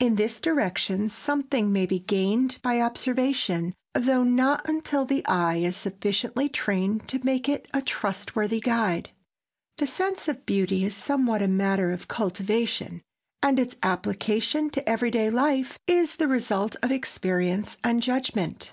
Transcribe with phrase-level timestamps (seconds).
[0.00, 5.76] In this direction something may be gained by observation, though not until the eye is
[5.76, 9.10] sufficiently trained to make it a trustworthy guide.
[9.76, 13.02] The sense of beauty is somewhat a matter of cultivation,
[13.42, 18.72] and its application to every day life is the result of experience and judgment.